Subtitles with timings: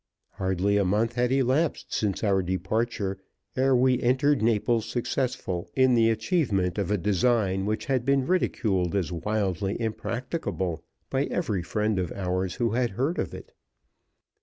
[0.31, 3.19] Hardly a month had elapsed since our departure
[3.55, 8.95] ere we entered Naples successful in the achievement of a design which had been ridiculed
[8.95, 13.53] as wildly impracticable by every friend of ours who had heard of it.